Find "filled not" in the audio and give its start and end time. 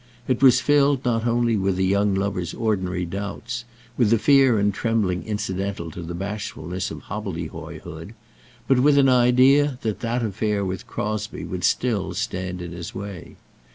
0.61-1.27